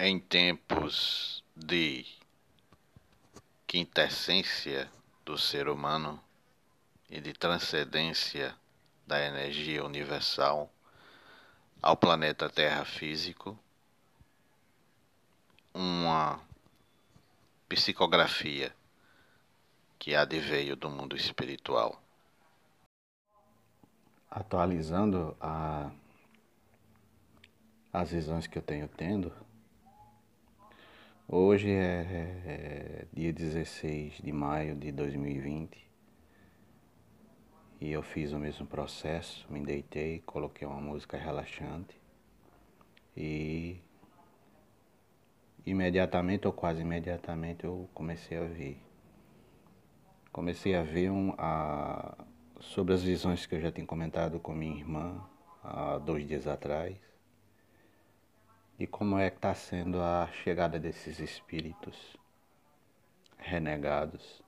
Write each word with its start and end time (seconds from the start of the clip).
Em 0.00 0.20
tempos 0.20 1.42
de 1.56 2.06
quintessência 3.66 4.88
do 5.24 5.36
ser 5.36 5.68
humano 5.68 6.22
e 7.10 7.20
de 7.20 7.32
transcendência 7.32 8.54
da 9.04 9.20
energia 9.20 9.84
universal 9.84 10.70
ao 11.82 11.96
planeta 11.96 12.48
Terra 12.48 12.84
físico, 12.84 13.58
uma 15.74 16.40
psicografia 17.68 18.72
que 19.98 20.14
adveio 20.14 20.76
do 20.76 20.88
mundo 20.88 21.16
espiritual. 21.16 22.00
Atualizando 24.30 25.36
a, 25.40 25.90
as 27.92 28.12
visões 28.12 28.46
que 28.46 28.56
eu 28.56 28.62
tenho 28.62 28.86
tendo, 28.86 29.47
Hoje 31.30 31.70
é, 31.70 32.06
é, 32.46 33.04
dia 33.12 33.30
16 33.34 34.22
de 34.22 34.32
maio 34.32 34.74
de 34.74 34.90
2020 34.90 35.86
e 37.82 37.92
eu 37.92 38.02
fiz 38.02 38.32
o 38.32 38.38
mesmo 38.38 38.66
processo, 38.66 39.46
me 39.52 39.60
deitei, 39.60 40.20
coloquei 40.20 40.66
uma 40.66 40.80
música 40.80 41.18
relaxante 41.18 42.00
e 43.14 43.76
imediatamente 45.66 46.46
ou 46.46 46.52
quase 46.54 46.80
imediatamente 46.80 47.64
eu 47.64 47.90
comecei 47.92 48.38
a 48.38 48.44
ver. 48.44 48.82
Comecei 50.32 50.74
a 50.74 50.82
ver 50.82 51.10
um, 51.10 51.34
a, 51.36 52.24
sobre 52.58 52.94
as 52.94 53.02
visões 53.02 53.44
que 53.44 53.54
eu 53.54 53.60
já 53.60 53.70
tinha 53.70 53.86
comentado 53.86 54.40
com 54.40 54.54
minha 54.54 54.78
irmã 54.78 55.22
há 55.62 55.98
dois 55.98 56.26
dias 56.26 56.46
atrás 56.46 56.96
e 58.78 58.86
como 58.86 59.18
é 59.18 59.28
que 59.28 59.36
está 59.36 59.54
sendo 59.54 60.00
a 60.00 60.28
chegada 60.44 60.78
desses 60.78 61.18
espíritos 61.18 62.16
renegados 63.36 64.42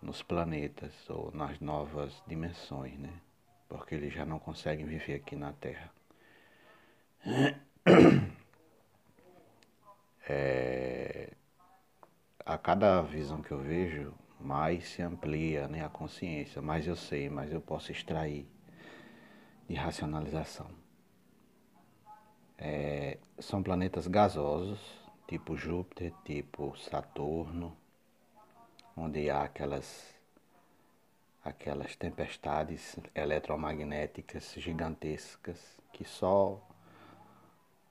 nos 0.00 0.22
planetas 0.22 0.92
ou 1.10 1.32
nas 1.32 1.58
novas 1.60 2.22
dimensões, 2.26 2.98
né? 2.98 3.12
Porque 3.68 3.94
eles 3.94 4.12
já 4.12 4.24
não 4.24 4.38
conseguem 4.38 4.86
viver 4.86 5.14
aqui 5.14 5.36
na 5.36 5.52
Terra. 5.52 5.90
É, 10.32 11.32
a 12.46 12.56
cada 12.56 13.02
visão 13.02 13.42
que 13.42 13.50
eu 13.50 13.58
vejo, 13.58 14.14
mais 14.38 14.86
se 14.86 15.02
amplia 15.02 15.66
né, 15.66 15.84
a 15.84 15.88
consciência, 15.88 16.62
mais 16.62 16.86
eu 16.86 16.94
sei, 16.94 17.28
mais 17.28 17.52
eu 17.52 17.60
posso 17.60 17.90
extrair 17.90 18.46
de 19.68 19.74
racionalização. 19.74 20.70
É, 22.62 23.16
são 23.38 23.62
planetas 23.62 24.06
gasosos, 24.06 24.78
tipo 25.26 25.56
Júpiter, 25.56 26.12
tipo 26.26 26.76
Saturno, 26.76 27.74
onde 28.94 29.30
há 29.30 29.44
aquelas, 29.44 30.14
aquelas 31.42 31.96
tempestades 31.96 32.98
eletromagnéticas 33.14 34.52
gigantescas 34.58 35.58
que 35.90 36.04
só 36.04 36.60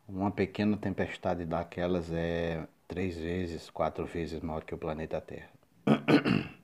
uma 0.08 0.30
pequena 0.30 0.78
tempestade 0.78 1.46
daquelas 1.46 2.12
é 2.12 2.68
três 2.88 3.18
vezes, 3.18 3.72
quatro 3.72 4.06
vezes 4.06 4.40
maior 4.40 4.64
que 4.64 4.76
o 4.76 4.78
planeta 4.78 5.20
Terra. 5.20 5.50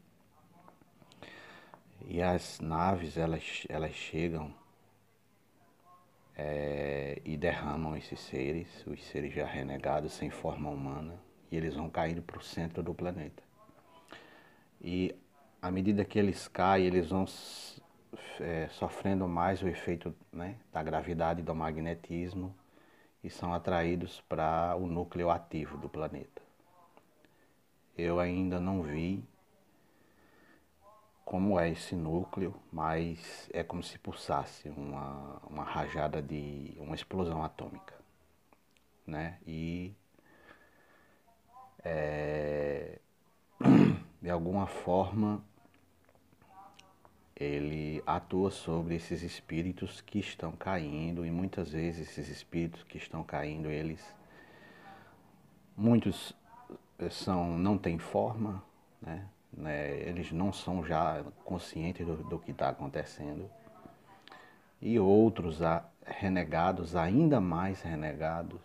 E 2.08 2.22
as 2.22 2.60
naves, 2.60 3.18
elas, 3.18 3.66
elas 3.68 3.92
chegam 3.94 4.54
é, 6.38 7.22
e 7.24 7.38
derramam 7.38 7.96
esses 7.96 8.20
seres, 8.20 8.68
os 8.86 9.04
seres 9.06 9.34
já 9.34 9.46
renegados, 9.46 10.14
sem 10.14 10.30
forma 10.30 10.70
humana, 10.70 11.16
e 11.52 11.56
eles 11.56 11.76
vão 11.76 11.90
caindo 11.90 12.22
para 12.22 12.38
o 12.38 12.44
centro 12.44 12.84
do 12.84 12.94
planeta. 12.94 13.44
E 14.82 15.16
à 15.62 15.72
medida 15.72 16.04
que 16.06 16.20
eles 16.20 16.48
caem, 16.48 16.86
eles 16.86 17.10
vão 17.10 17.26
é, 18.40 18.68
sofrendo 18.70 19.28
mais 19.28 19.62
o 19.62 19.68
efeito 19.68 20.14
né, 20.32 20.58
da 20.72 20.84
gravidade 20.84 21.42
e 21.42 21.44
do 21.44 21.56
magnetismo 21.56 22.56
e 23.24 23.30
são 23.30 23.54
atraídos 23.54 24.22
para 24.30 24.76
o 24.76 24.86
núcleo 24.86 25.32
ativo 25.32 25.78
do 25.78 25.90
planeta. 25.90 26.42
Eu 27.98 28.20
ainda 28.20 28.60
não 28.60 28.84
vi 28.84 29.24
como 31.26 31.60
é 31.60 31.72
esse 31.72 31.96
núcleo, 31.96 32.54
mas 32.72 33.50
é 33.52 33.64
como 33.64 33.82
se 33.82 33.98
pulsasse 33.98 34.70
uma, 34.70 35.42
uma 35.50 35.64
rajada 35.64 36.22
de 36.22 36.78
uma 36.80 36.94
explosão 36.94 37.44
atômica, 37.44 37.96
né? 39.08 39.40
E 39.46 39.92
é, 41.84 43.00
de 44.22 44.30
alguma 44.30 44.68
forma 44.68 45.44
ele 47.36 48.02
atua 48.06 48.50
sobre 48.52 48.96
esses 48.96 49.24
espíritos 49.24 50.00
que 50.02 50.20
estão 50.20 50.52
caindo 50.54 51.26
e 51.26 51.32
muitas 51.32 51.72
vezes 51.72 52.08
esses 52.10 52.30
espíritos 52.30 52.84
que 52.84 52.98
estão 52.98 53.24
caindo 53.24 53.70
eles 53.70 54.02
muitos 55.76 56.34
são 57.12 57.58
não 57.58 57.78
têm 57.78 57.98
forma, 57.98 58.64
né? 59.02 59.28
Né, 59.56 60.00
eles 60.02 60.32
não 60.32 60.52
são 60.52 60.84
já 60.84 61.24
conscientes 61.44 62.06
do, 62.06 62.18
do 62.18 62.40
que 62.40 62.52
está 62.52 62.70
acontecendo. 62.70 63.50
E 64.82 65.00
outros 65.00 65.60
renegados, 66.06 66.96
ainda 66.96 67.40
mais 67.40 67.82
renegados, 67.82 68.62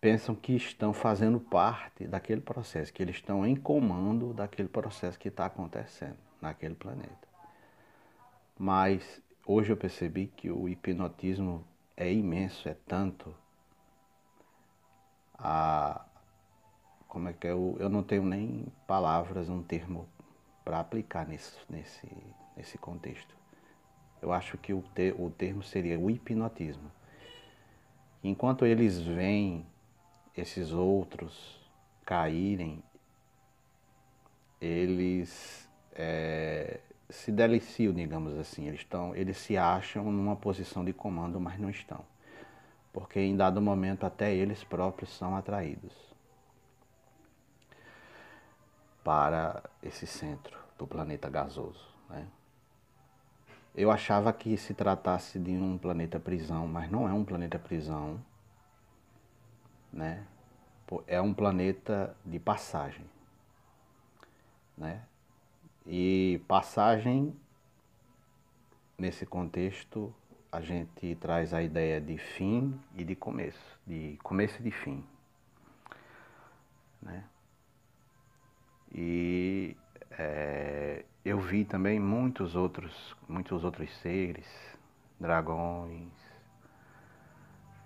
pensam 0.00 0.34
que 0.34 0.54
estão 0.54 0.92
fazendo 0.92 1.40
parte 1.40 2.06
daquele 2.06 2.40
processo, 2.40 2.92
que 2.92 3.02
eles 3.02 3.16
estão 3.16 3.46
em 3.46 3.56
comando 3.56 4.34
daquele 4.34 4.68
processo 4.68 5.18
que 5.18 5.28
está 5.28 5.46
acontecendo 5.46 6.18
naquele 6.40 6.74
planeta. 6.74 7.28
Mas 8.58 9.22
hoje 9.46 9.72
eu 9.72 9.76
percebi 9.76 10.26
que 10.26 10.50
o 10.50 10.68
hipnotismo 10.68 11.64
é 11.96 12.12
imenso, 12.12 12.68
é 12.68 12.76
tanto 12.86 13.34
a, 15.38 16.04
como 17.12 17.28
é 17.28 17.34
que 17.34 17.46
é, 17.46 17.50
eu, 17.50 17.76
eu 17.78 17.90
não 17.90 18.02
tenho 18.02 18.24
nem 18.24 18.64
palavras, 18.86 19.50
um 19.50 19.62
termo 19.62 20.08
para 20.64 20.80
aplicar 20.80 21.28
nesse, 21.28 21.58
nesse, 21.68 22.08
nesse 22.56 22.78
contexto. 22.78 23.36
Eu 24.22 24.32
acho 24.32 24.56
que 24.56 24.72
o, 24.72 24.82
te, 24.94 25.14
o 25.18 25.28
termo 25.28 25.62
seria 25.62 26.00
o 26.00 26.08
hipnotismo. 26.08 26.90
Enquanto 28.24 28.64
eles 28.64 28.98
veem 28.98 29.66
esses 30.34 30.72
outros 30.72 31.60
caírem, 32.02 32.82
eles 34.58 35.68
é, 35.92 36.80
se 37.10 37.30
deliciam, 37.30 37.92
digamos 37.92 38.38
assim. 38.38 38.68
Eles, 38.68 38.80
estão, 38.80 39.14
eles 39.14 39.36
se 39.36 39.54
acham 39.58 40.10
numa 40.10 40.34
posição 40.34 40.82
de 40.82 40.94
comando, 40.94 41.38
mas 41.38 41.60
não 41.60 41.68
estão. 41.68 42.06
Porque 42.90 43.20
em 43.20 43.36
dado 43.36 43.60
momento 43.60 44.06
até 44.06 44.34
eles 44.34 44.64
próprios 44.64 45.10
são 45.10 45.36
atraídos 45.36 46.11
para 49.02 49.62
esse 49.82 50.06
centro 50.06 50.58
do 50.78 50.86
planeta 50.86 51.28
gasoso. 51.28 51.86
Né? 52.08 52.26
Eu 53.74 53.90
achava 53.90 54.32
que 54.32 54.56
se 54.56 54.74
tratasse 54.74 55.38
de 55.38 55.52
um 55.52 55.78
planeta 55.78 56.20
prisão, 56.20 56.66
mas 56.68 56.90
não 56.90 57.08
é 57.08 57.12
um 57.12 57.24
planeta 57.24 57.58
prisão, 57.58 58.22
né? 59.92 60.26
É 61.06 61.20
um 61.22 61.32
planeta 61.32 62.14
de 62.22 62.38
passagem, 62.38 63.06
né? 64.76 65.02
E 65.86 66.42
passagem 66.46 67.34
nesse 68.98 69.24
contexto 69.24 70.14
a 70.50 70.60
gente 70.60 71.14
traz 71.16 71.54
a 71.54 71.62
ideia 71.62 71.98
de 71.98 72.18
fim 72.18 72.78
e 72.94 73.04
de 73.04 73.16
começo, 73.16 73.80
de 73.86 74.18
começo 74.22 74.60
e 74.60 74.62
de 74.62 74.70
fim, 74.70 75.02
né? 77.00 77.24
E 78.94 79.74
é, 80.18 81.04
eu 81.24 81.40
vi 81.40 81.64
também 81.64 81.98
muitos 81.98 82.54
outros, 82.54 83.16
muitos 83.26 83.64
outros 83.64 83.90
seres, 84.00 84.46
dragões, 85.18 86.12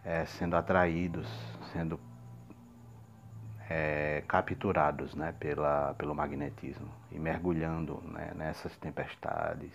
é, 0.05 0.25
sendo 0.27 0.57
atraídos, 0.57 1.29
sendo 1.73 2.01
é, 3.71 4.25
capturados 4.27 5.15
né, 5.15 5.33
pela, 5.39 5.95
pelo 5.95 6.15
magnetismo 6.15 6.89
e 7.13 7.19
mergulhando 7.21 8.03
né, 8.07 8.33
nessas 8.35 8.77
tempestades. 8.77 9.73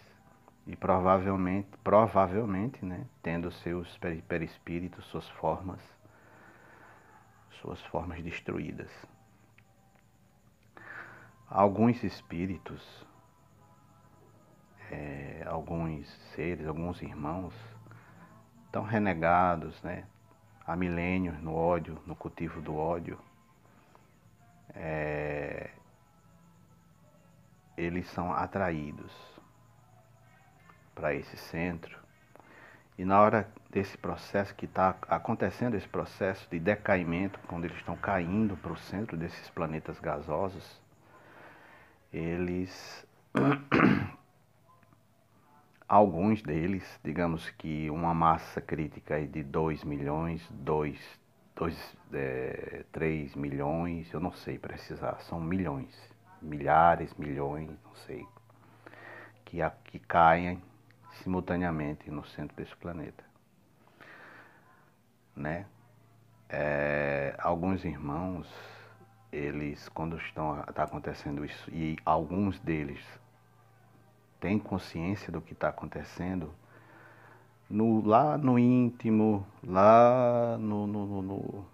E 0.68 0.76
provavelmente, 0.76 1.70
provavelmente 1.82 2.84
né, 2.86 3.06
tendo 3.24 3.52
seus 3.52 3.98
perispíritos, 4.28 5.06
suas 5.06 5.28
formas, 5.30 5.80
suas 7.62 7.82
formas 7.86 8.22
destruídas 8.22 8.92
alguns 11.52 12.02
espíritos, 12.02 13.06
é, 14.90 15.44
alguns 15.46 16.10
seres, 16.34 16.66
alguns 16.66 17.02
irmãos 17.02 17.54
estão 18.66 18.84
renegados, 18.84 19.84
né? 19.84 20.06
há 20.66 20.78
milênios 20.78 21.38
no 21.42 21.54
ódio, 21.54 22.02
no 22.08 22.16
cultivo 22.16 22.62
do 22.62 22.74
ódio, 22.74 23.20
é, 24.74 25.72
eles 27.76 28.08
são 28.12 28.32
atraídos 28.32 29.12
para 30.96 31.14
esse 31.14 31.36
centro. 31.36 32.00
E 32.98 33.04
na 33.04 33.20
hora 33.20 33.52
desse 33.70 33.98
processo 33.98 34.56
que 34.56 34.66
está 34.66 34.96
acontecendo, 35.10 35.76
esse 35.76 35.88
processo 35.88 36.48
de 36.50 36.60
decaimento, 36.60 37.40
quando 37.48 37.66
eles 37.66 37.78
estão 37.78 37.98
caindo 37.98 38.56
para 38.56 38.72
o 38.72 38.78
centro 38.78 39.18
desses 39.18 39.50
planetas 39.50 40.00
gasosos, 40.00 40.82
eles 42.12 43.06
alguns 45.88 46.42
deles, 46.42 47.00
digamos 47.04 47.50
que 47.52 47.90
uma 47.90 48.14
massa 48.14 48.62
crítica 48.62 49.26
de 49.26 49.44
2 49.44 49.84
milhões, 49.84 50.46
2, 50.52 51.00
2, 51.56 51.98
é, 52.14 52.86
3 52.92 53.36
milhões, 53.36 54.12
eu 54.14 54.20
não 54.20 54.32
sei 54.32 54.58
precisar, 54.58 55.20
são 55.22 55.40
milhões, 55.40 55.96
milhares, 56.42 57.14
milhões, 57.16 57.70
não 57.84 57.96
sei, 57.96 58.26
que, 59.46 59.58
que 59.86 60.00
caem 60.00 60.62
simultaneamente 61.22 62.10
no 62.10 62.26
centro 62.26 62.56
desse 62.56 62.76
planeta. 62.76 63.24
Né? 65.36 65.66
É, 66.50 67.36
alguns 67.38 67.86
irmãos, 67.86 68.48
eles, 69.32 69.88
quando 69.90 70.18
estão 70.18 70.60
está 70.68 70.84
acontecendo 70.84 71.46
isso, 71.46 71.70
e 71.72 71.98
alguns 72.06 72.60
deles 72.60 73.00
tem 74.40 74.58
consciência 74.58 75.32
do 75.32 75.40
que 75.40 75.54
está 75.54 75.70
acontecendo, 75.70 76.52
no, 77.70 78.06
lá 78.06 78.38
no 78.38 78.60
íntimo, 78.60 79.46
lá 79.64 80.58
no, 80.60 80.86
no, 80.86 81.22
no, 81.22 81.66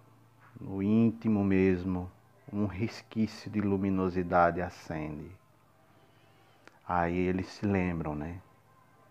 no 0.60 0.82
íntimo 0.82 1.42
mesmo, 1.42 2.10
um 2.52 2.66
resquício 2.66 3.50
de 3.50 3.60
luminosidade 3.60 4.60
acende. 4.60 5.30
Aí 6.86 7.16
eles 7.16 7.46
se 7.48 7.66
lembram, 7.66 8.14
né? 8.14 8.40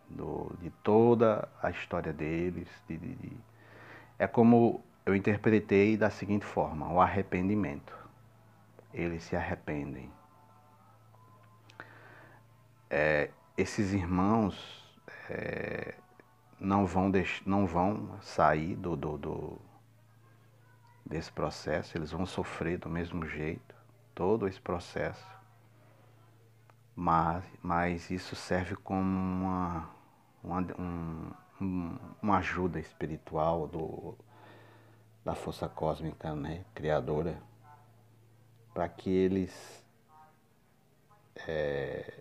Do, 0.09 0.51
de 0.61 0.69
toda 0.83 1.47
a 1.61 1.69
história 1.69 2.13
deles. 2.13 2.67
De, 2.87 2.97
de, 2.97 3.15
de... 3.15 3.37
É 4.17 4.25
como 4.25 4.81
eu 5.05 5.15
interpretei 5.15 5.97
da 5.97 6.09
seguinte 6.09 6.45
forma: 6.45 6.91
o 6.91 6.99
arrependimento. 6.99 8.06
Eles 8.93 9.23
se 9.23 9.35
arrependem. 9.35 10.11
É, 12.89 13.31
esses 13.57 13.93
irmãos 13.93 14.85
é, 15.29 15.95
não, 16.59 16.85
vão 16.85 17.11
deix, 17.11 17.41
não 17.45 17.65
vão 17.65 18.19
sair 18.21 18.75
do, 18.75 18.95
do, 18.95 19.17
do, 19.17 19.61
desse 21.05 21.31
processo, 21.31 21.97
eles 21.97 22.11
vão 22.11 22.25
sofrer 22.25 22.77
do 22.77 22.89
mesmo 22.89 23.25
jeito, 23.25 23.75
todo 24.15 24.47
esse 24.47 24.59
processo. 24.59 25.27
Mas, 26.95 27.43
mas 27.61 28.09
isso 28.09 28.35
serve 28.35 28.75
como 28.75 29.01
uma, 29.01 29.89
uma, 30.43 30.61
um, 30.79 31.97
uma 32.21 32.37
ajuda 32.37 32.79
espiritual 32.79 33.67
do, 33.67 34.17
da 35.23 35.35
força 35.35 35.69
cósmica 35.69 36.33
né, 36.33 36.65
criadora, 36.73 37.41
para 38.77 38.87
que 38.87 39.09
eles 39.09 39.83
é, 41.47 42.13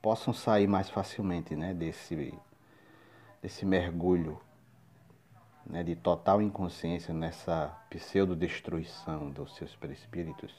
possam 0.00 0.32
sair 0.32 0.68
mais 0.68 0.88
facilmente 0.88 1.56
né, 1.56 1.74
desse, 1.74 2.32
desse 3.42 3.66
mergulho 3.66 4.40
né, 5.66 5.82
de 5.82 5.96
total 5.96 6.40
inconsciência 6.40 7.12
nessa 7.12 7.76
pseudo-destruição 7.90 9.30
dos 9.30 9.56
seus 9.56 9.74
perispíritos 9.74 10.54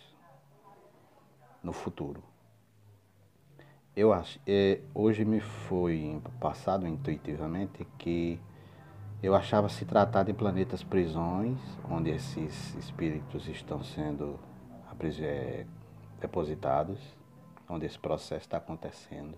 no 1.64 1.72
futuro. 1.72 2.22
Eu 3.96 4.12
acho, 4.12 4.38
é, 4.46 4.82
hoje 4.94 5.24
me 5.24 5.40
foi 5.40 6.22
passado 6.42 6.86
intuitivamente 6.86 7.88
que 7.98 8.38
eu 9.24 9.34
achava 9.34 9.70
se 9.70 9.86
tratar 9.86 10.24
de 10.24 10.34
planetas 10.34 10.84
prisões, 10.84 11.58
onde 11.90 12.10
esses 12.10 12.76
espíritos 12.76 13.48
estão 13.48 13.82
sendo 13.82 14.38
é, 15.22 15.66
depositados 16.20 17.00
onde 17.70 17.86
esse 17.86 17.98
processo 17.98 18.46
está 18.46 18.58
acontecendo. 18.58 19.38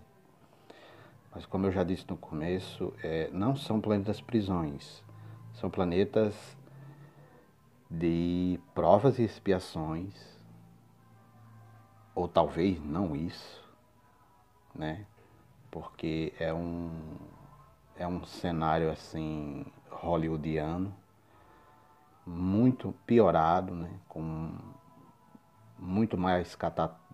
Mas 1.33 1.45
como 1.45 1.65
eu 1.65 1.71
já 1.71 1.83
disse 1.83 2.05
no 2.09 2.17
começo, 2.17 2.93
é, 3.03 3.29
não 3.31 3.55
são 3.55 3.79
planetas 3.79 4.19
prisões, 4.19 5.03
são 5.53 5.69
planetas 5.69 6.35
de 7.89 8.59
provas 8.73 9.19
e 9.19 9.23
expiações, 9.23 10.13
ou 12.15 12.27
talvez 12.27 12.81
não 12.83 13.15
isso, 13.15 13.63
né? 14.73 15.05
Porque 15.69 16.33
é 16.39 16.53
um, 16.53 16.91
é 17.97 18.05
um 18.05 18.23
cenário 18.25 18.91
assim 18.91 19.65
hollywoodiano, 19.89 20.93
muito 22.25 22.93
piorado, 23.05 23.73
né? 23.73 23.89
Com 24.07 24.53
muito 25.81 26.15
mais 26.15 26.55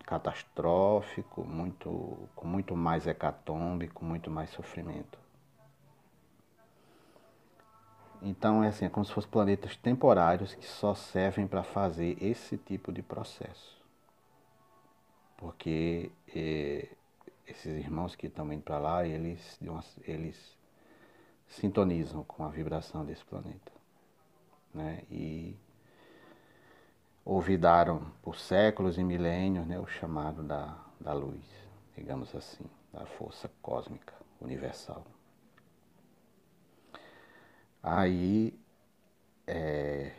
catastrófico, 0.04 1.42
muito, 1.42 2.28
com 2.36 2.46
muito 2.46 2.76
mais 2.76 3.06
hecatombe, 3.06 3.88
com 3.88 4.04
muito 4.04 4.30
mais 4.30 4.50
sofrimento. 4.50 5.18
Então 8.20 8.62
é 8.62 8.68
assim, 8.68 8.84
é 8.84 8.88
como 8.90 9.06
se 9.06 9.12
fossem 9.12 9.30
planetas 9.30 9.74
temporários 9.76 10.54
que 10.54 10.66
só 10.66 10.94
servem 10.94 11.46
para 11.46 11.62
fazer 11.62 12.22
esse 12.22 12.58
tipo 12.58 12.92
de 12.92 13.00
processo. 13.00 13.78
Porque 15.38 16.10
eh, 16.34 16.88
esses 17.46 17.78
irmãos 17.78 18.14
que 18.16 18.26
estão 18.26 18.52
indo 18.52 18.62
para 18.62 18.78
lá, 18.78 19.06
eles, 19.06 19.58
eles 20.02 20.58
sintonizam 21.46 22.22
com 22.24 22.44
a 22.44 22.48
vibração 22.48 23.04
desse 23.04 23.24
planeta. 23.24 23.72
Né? 24.74 25.04
E 25.10 25.56
olvidaram 27.28 28.10
por 28.22 28.36
séculos 28.38 28.96
e 28.96 29.04
milênios 29.04 29.66
né, 29.66 29.78
o 29.78 29.86
chamado 29.86 30.42
da, 30.42 30.78
da 30.98 31.12
luz, 31.12 31.44
digamos 31.94 32.34
assim, 32.34 32.64
da 32.90 33.04
força 33.04 33.50
cósmica 33.60 34.14
universal. 34.40 35.04
Aí, 37.82 38.58
é, 39.46 40.10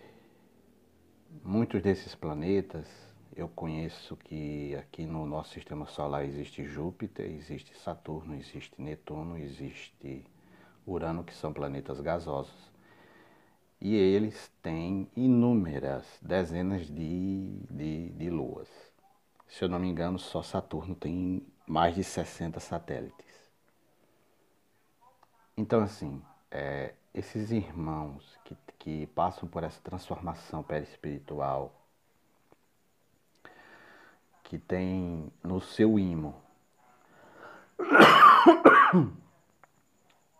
muitos 1.43 1.81
desses 1.81 2.13
planetas, 2.13 2.87
eu 3.35 3.49
conheço 3.49 4.15
que 4.15 4.75
aqui 4.75 5.07
no 5.07 5.25
nosso 5.25 5.53
sistema 5.55 5.87
solar 5.87 6.23
existe 6.25 6.63
Júpiter, 6.63 7.25
existe 7.25 7.75
Saturno, 7.75 8.35
existe 8.35 8.79
Netuno, 8.79 9.35
existe 9.35 10.23
Urano, 10.85 11.23
que 11.23 11.33
são 11.33 11.51
planetas 11.51 11.99
gasosos 12.01 12.69
e 13.81 13.95
eles 13.95 14.51
têm 14.61 15.09
inúmeras 15.15 16.05
dezenas 16.21 16.87
de, 16.87 17.59
de, 17.69 18.09
de 18.09 18.29
luas. 18.29 18.67
Se 19.47 19.63
eu 19.63 19.69
não 19.69 19.79
me 19.79 19.87
engano, 19.87 20.19
só 20.19 20.43
Saturno 20.43 20.95
tem 20.95 21.45
mais 21.65 21.95
de 21.95 22.03
60 22.03 22.59
satélites. 22.59 23.25
Então, 25.55 25.81
assim, 25.81 26.21
é, 26.51 26.93
esses 27.13 27.51
irmãos 27.51 28.37
que, 28.43 28.57
que 28.77 29.07
passam 29.07 29.47
por 29.47 29.63
essa 29.63 29.81
transformação 29.81 30.61
perispiritual, 30.61 31.73
que 34.43 34.57
tem 34.57 35.31
no 35.43 35.61
seu 35.61 35.99
imo 35.99 36.35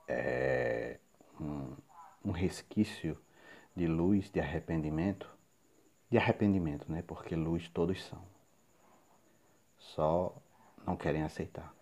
é, 0.08 0.98
um, 1.40 1.76
um 2.26 2.32
resquício 2.32 3.18
de 3.80 3.88
luz, 3.88 4.30
de 4.30 4.42
arrependimento, 4.42 5.34
de 6.12 6.18
arrependimento, 6.18 6.92
né? 6.92 7.02
Porque 7.02 7.34
luz 7.34 7.70
todos 7.70 8.04
são. 8.04 8.22
Só 9.78 10.36
não 10.86 10.98
querem 10.98 11.24
aceitar. 11.24 11.74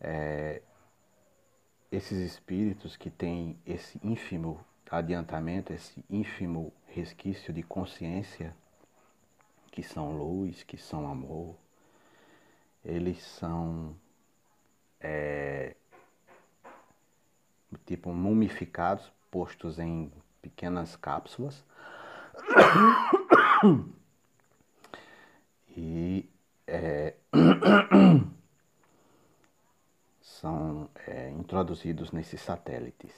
É, 0.00 0.62
esses 1.90 2.16
espíritos 2.18 2.96
que 2.96 3.10
têm 3.10 3.58
esse 3.66 3.98
ínfimo 4.04 4.64
adiantamento, 4.88 5.72
esse 5.72 6.04
ínfimo 6.08 6.72
resquício 6.86 7.52
de 7.52 7.64
consciência, 7.64 8.54
que 9.72 9.82
são 9.82 10.16
luz, 10.16 10.62
que 10.62 10.76
são 10.76 11.10
amor, 11.10 11.56
eles 12.84 13.20
são 13.20 13.96
é, 15.00 15.74
tipo 17.84 18.12
mumificados 18.12 19.10
postos 19.32 19.80
em 19.80 20.12
pequenas 20.40 20.94
cápsulas. 20.94 21.64
E 25.74 26.28
é, 26.66 27.14
são 30.20 30.90
é, 31.06 31.30
introduzidos 31.30 32.12
nesses 32.12 32.42
satélites. 32.42 33.10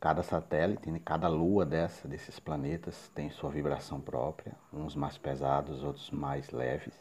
Cada 0.00 0.24
satélite, 0.24 0.90
né, 0.90 1.00
cada 1.04 1.28
lua 1.28 1.64
dessa, 1.64 2.08
desses 2.08 2.40
planetas 2.40 3.08
tem 3.14 3.30
sua 3.30 3.50
vibração 3.50 4.00
própria, 4.00 4.56
uns 4.72 4.96
mais 4.96 5.16
pesados, 5.16 5.84
outros 5.84 6.10
mais 6.10 6.50
leves. 6.50 6.98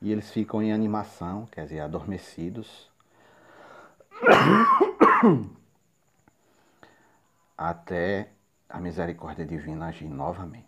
E 0.00 0.12
eles 0.12 0.30
ficam 0.30 0.62
em 0.62 0.72
animação, 0.72 1.46
quer 1.46 1.64
dizer, 1.64 1.80
adormecidos, 1.80 2.88
até 7.56 8.30
a 8.68 8.80
misericórdia 8.80 9.44
divina 9.44 9.86
agir 9.88 10.08
novamente. 10.08 10.66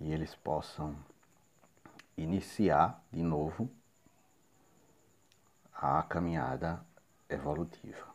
E 0.00 0.12
eles 0.12 0.34
possam 0.34 0.96
iniciar 2.16 3.02
de 3.10 3.22
novo 3.22 3.70
a 5.72 6.02
caminhada 6.02 6.84
evolutiva. 7.28 8.12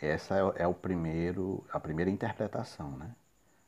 Essa 0.00 0.36
é, 0.36 0.62
é, 0.62 0.66
o 0.66 0.74
primeiro, 0.74 1.64
a 1.72 1.80
primeira 1.80 2.10
interpretação, 2.10 2.90
né? 2.92 3.14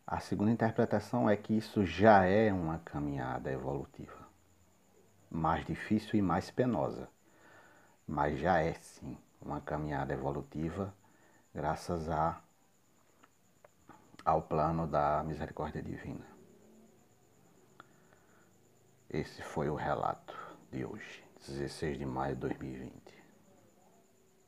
A 0.07 0.21
segunda 0.21 0.51
interpretação 0.51 1.29
é 1.31 1.37
que 1.37 1.57
isso 1.57 1.85
já 1.85 2.25
é 2.25 2.53
uma 2.53 2.79
caminhada 2.81 3.51
evolutiva, 3.51 4.29
mais 5.31 5.65
difícil 5.65 6.19
e 6.19 6.23
mais 6.23 6.51
penosa, 6.51 7.09
mas 8.11 8.41
já 8.41 8.61
é 8.61 8.75
sim 8.75 9.17
uma 9.41 9.61
caminhada 9.61 10.13
evolutiva 10.13 10.93
graças 11.55 12.09
a, 12.09 12.43
ao 14.25 14.43
plano 14.43 14.85
da 14.85 15.23
misericórdia 15.23 15.81
divina. 15.81 16.27
Esse 19.09 19.43
foi 19.43 19.69
o 19.71 19.77
relato 19.77 20.37
de 20.73 20.85
hoje, 20.85 21.25
16 21.47 21.99
de 21.99 22.05
maio 22.05 22.35
de 22.35 22.41
2020. 22.41 23.20